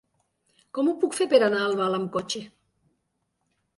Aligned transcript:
Com 0.77 0.87
ho 0.87 0.95
puc 1.03 1.17
fer 1.19 1.27
per 1.33 1.41
anar 1.49 1.61
a 1.65 1.67
Albal 1.73 1.99
amb 1.99 2.11
cotxe? 2.17 2.43